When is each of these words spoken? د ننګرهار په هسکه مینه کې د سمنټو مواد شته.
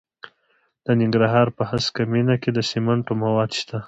د 0.85 0.87
ننګرهار 0.99 1.47
په 1.57 1.63
هسکه 1.71 2.01
مینه 2.11 2.35
کې 2.41 2.49
د 2.53 2.59
سمنټو 2.69 3.13
مواد 3.23 3.49
شته. 3.59 3.77